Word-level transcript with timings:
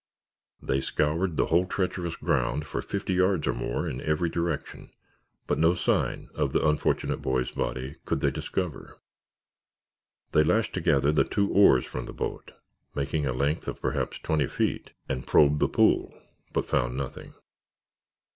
They 0.63 0.81
scoured 0.81 1.37
the 1.37 1.45
whole 1.45 1.67
treacherous 1.67 2.15
ground 2.15 2.65
for 2.65 2.81
fifty 2.81 3.13
yards 3.13 3.45
or 3.45 3.53
more 3.53 3.87
in 3.87 4.01
every 4.01 4.29
direction, 4.31 4.89
but 5.45 5.59
no 5.59 5.75
sign 5.75 6.27
of 6.33 6.53
the 6.53 6.67
unfortunate 6.67 7.21
boy's 7.21 7.51
body 7.51 7.97
could 8.05 8.19
they 8.19 8.31
discover. 8.31 8.97
They 10.31 10.43
lashed 10.43 10.73
together 10.73 11.11
the 11.11 11.23
two 11.23 11.51
oars 11.51 11.85
from 11.85 12.07
the 12.07 12.13
boat, 12.13 12.53
making 12.95 13.27
a 13.27 13.31
length 13.31 13.67
of 13.67 13.79
perhaps 13.79 14.17
twenty 14.17 14.47
feet, 14.47 14.93
and 15.07 15.27
probed 15.27 15.59
the 15.59 15.69
pool 15.69 16.11
but 16.51 16.65
found 16.67 16.97
nothing. 16.97 17.35